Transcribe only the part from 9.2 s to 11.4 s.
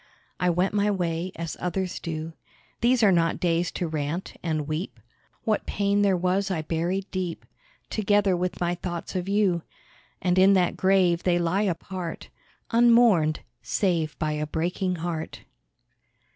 you; And in that grave they